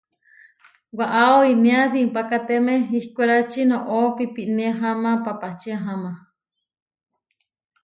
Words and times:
Waʼá 0.97 1.23
oinéa 1.41 1.83
simpákateme 1.93 2.73
ihkwérači, 2.97 3.61
noʼó 3.71 3.99
piípine 4.15 4.63
aháma 4.73 5.11
papáči 5.25 5.69
aháma. 5.77 6.11